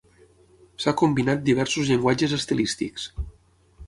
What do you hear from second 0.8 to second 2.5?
S'ha combinat diversos llenguatges